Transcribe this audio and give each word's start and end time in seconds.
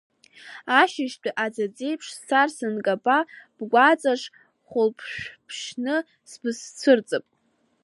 Ашьыжьтәи 0.79 1.37
аӡаӡеиԥш 1.43 2.07
сцар 2.17 2.49
сынкаба, 2.57 3.17
бгәаҵаҿ 3.57 4.21
хәылԥшәаԥшьны 4.67 5.95
сбызцәырҵып… 6.29 7.25